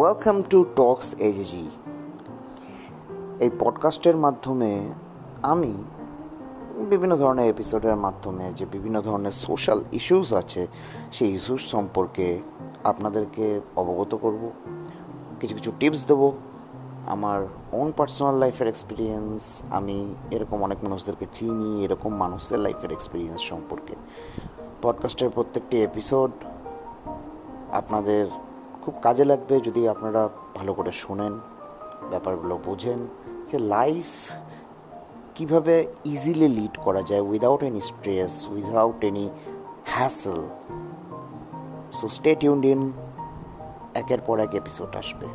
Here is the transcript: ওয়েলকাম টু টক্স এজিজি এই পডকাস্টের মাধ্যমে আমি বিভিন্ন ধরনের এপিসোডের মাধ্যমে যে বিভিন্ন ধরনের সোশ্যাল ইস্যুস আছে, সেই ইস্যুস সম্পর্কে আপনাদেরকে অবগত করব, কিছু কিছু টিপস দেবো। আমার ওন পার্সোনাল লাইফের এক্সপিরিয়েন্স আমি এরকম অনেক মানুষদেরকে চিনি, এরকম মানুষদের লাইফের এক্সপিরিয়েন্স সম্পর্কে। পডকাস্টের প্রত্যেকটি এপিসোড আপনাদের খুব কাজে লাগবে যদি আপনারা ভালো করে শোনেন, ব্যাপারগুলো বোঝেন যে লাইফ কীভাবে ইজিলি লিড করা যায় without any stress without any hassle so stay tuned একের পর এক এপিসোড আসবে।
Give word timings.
ওয়েলকাম 0.00 0.42
টু 0.42 0.66
টক্স 0.76 1.14
এজিজি 1.14 1.70
এই 3.40 3.50
পডকাস্টের 3.58 4.16
মাধ্যমে 4.16 4.92
আমি 5.42 5.84
বিভিন্ন 6.90 7.16
ধরনের 7.16 7.46
এপিসোডের 7.46 7.96
মাধ্যমে 7.96 8.52
যে 8.56 8.66
বিভিন্ন 8.72 9.00
ধরনের 9.00 9.32
সোশ্যাল 9.32 9.84
ইস্যুস 9.92 10.32
আছে, 10.32 10.66
সেই 11.12 11.30
ইস্যুস 11.30 11.70
সম্পর্কে 11.70 12.40
আপনাদেরকে 12.84 13.60
অবগত 13.76 14.14
করব, 14.14 14.50
কিছু 15.40 15.54
কিছু 15.54 15.72
টিপস 15.78 16.06
দেবো। 16.06 16.32
আমার 17.06 17.46
ওন 17.72 17.92
পার্সোনাল 17.96 18.34
লাইফের 18.34 18.66
এক্সপিরিয়েন্স 18.66 19.62
আমি 19.70 20.14
এরকম 20.30 20.62
অনেক 20.62 20.78
মানুষদেরকে 20.82 21.26
চিনি, 21.32 21.84
এরকম 21.84 22.14
মানুষদের 22.14 22.58
লাইফের 22.58 22.92
এক্সপিরিয়েন্স 22.92 23.40
সম্পর্কে। 23.40 23.94
পডকাস্টের 24.82 25.30
প্রত্যেকটি 25.30 25.82
এপিসোড 25.82 26.30
আপনাদের 27.72 28.26
খুব 28.90 29.02
কাজে 29.02 29.24
লাগবে 29.24 29.60
যদি 29.60 29.88
আপনারা 29.88 30.28
ভালো 30.54 30.74
করে 30.74 30.92
শোনেন, 30.92 31.40
ব্যাপারগুলো 32.10 32.58
বোঝেন 32.64 33.06
যে 33.52 33.58
লাইফ 33.58 34.06
কীভাবে 35.34 35.86
ইজিলি 36.04 36.48
লিড 36.48 36.78
করা 36.82 37.02
যায় 37.02 37.20
without 37.20 37.62
any 37.62 37.80
stress 37.80 38.46
without 38.50 39.04
any 39.04 39.30
hassle 39.84 40.40
so 41.92 42.08
stay 42.08 42.38
tuned 42.38 42.92
একের 43.94 44.20
পর 44.26 44.38
এক 44.38 44.54
এপিসোড 44.54 44.96
আসবে। 44.96 45.26